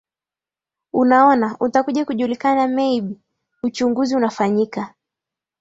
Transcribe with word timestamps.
unaona 0.93 1.57
utakuja 1.59 2.05
kujulikana 2.05 2.67
maybe 2.67 3.15
uchuguzi 3.63 4.15
unafanyika 4.15 4.93